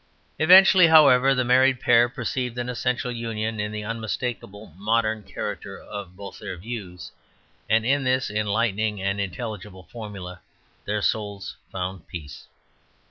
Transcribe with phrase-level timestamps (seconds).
[0.39, 6.15] Eventually, however, the married pair perceived an essential union in the unmistakably modern character of
[6.17, 7.11] both their views,
[7.69, 10.41] and in this enlightening and intelligible formula
[10.85, 12.47] their souls found peace.